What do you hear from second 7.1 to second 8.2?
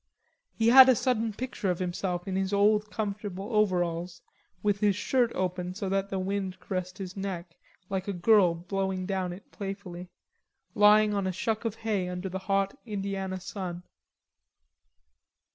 neck like a